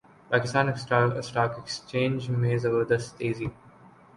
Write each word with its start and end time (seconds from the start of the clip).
Pakistan 0.31 0.69
stock 1.17 1.51
exchange 1.57 2.29
میں 2.31 2.57
زبردست 2.57 3.17
تیزی 3.17 3.45